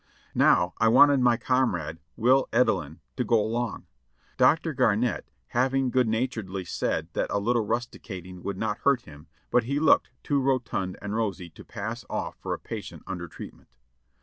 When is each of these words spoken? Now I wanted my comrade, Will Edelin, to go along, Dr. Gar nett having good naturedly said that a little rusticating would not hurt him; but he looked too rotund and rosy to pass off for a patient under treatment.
Now 0.33 0.73
I 0.79 0.87
wanted 0.87 1.19
my 1.19 1.37
comrade, 1.37 1.99
Will 2.15 2.49
Edelin, 2.51 3.01
to 3.17 3.23
go 3.23 3.39
along, 3.39 3.85
Dr. 4.35 4.73
Gar 4.73 4.95
nett 4.95 5.29
having 5.49 5.91
good 5.91 6.07
naturedly 6.07 6.65
said 6.65 7.09
that 7.13 7.29
a 7.29 7.37
little 7.37 7.63
rusticating 7.67 8.41
would 8.41 8.57
not 8.57 8.79
hurt 8.79 9.03
him; 9.03 9.27
but 9.51 9.65
he 9.65 9.79
looked 9.79 10.09
too 10.23 10.41
rotund 10.41 10.97
and 11.03 11.15
rosy 11.15 11.51
to 11.51 11.63
pass 11.63 12.03
off 12.09 12.35
for 12.39 12.55
a 12.55 12.59
patient 12.59 13.03
under 13.05 13.27
treatment. 13.27 13.69